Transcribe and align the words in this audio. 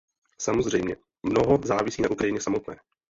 Samozřejmě, 0.41 0.95
mnoho 1.23 1.59
závisí 1.63 2.01
na 2.01 2.09
Ukrajině 2.09 2.41
samotné. 2.41 2.75